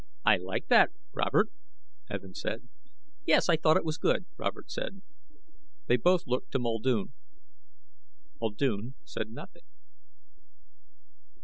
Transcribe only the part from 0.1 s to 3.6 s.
"I like that, Robert," Evin said. "Yes, I